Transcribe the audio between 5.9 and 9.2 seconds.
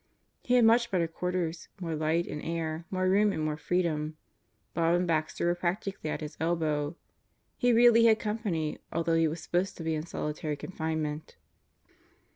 at his elbow. He really had company although